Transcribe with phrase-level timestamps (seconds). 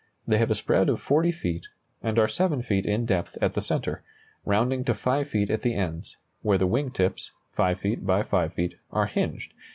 [0.27, 1.67] They have a spread of 40 feet,
[2.01, 4.01] and are 7 feet in depth at the centre,
[4.45, 8.51] rounding to 5 feet at the ends, where the wing tips, 5 feet by 5
[8.51, 9.53] feet, are hinged.